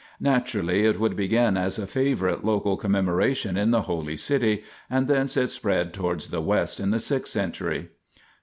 Naturally 0.19 0.83
it 0.85 0.99
would 0.99 1.15
begin 1.15 1.55
as 1.57 1.77
a 1.77 1.85
favourite 1.85 2.43
local 2.43 2.75
commemoration 2.75 3.55
in 3.55 3.69
the 3.69 3.83
Holy 3.83 4.17
City, 4.17 4.63
and 4.89 5.07
thence 5.07 5.37
it 5.37 5.49
spread 5.49 5.93
towards 5.93 6.29
the 6.29 6.41
West 6.41 6.79
in 6.79 6.89
the 6.89 6.99
sixth 6.99 7.31
century. 7.31 7.89